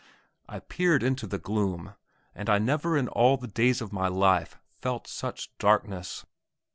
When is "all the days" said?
3.07-3.81